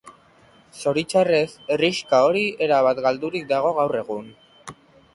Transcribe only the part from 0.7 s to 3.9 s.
Zoritxarrez, herrixka hori erabat galdurik dago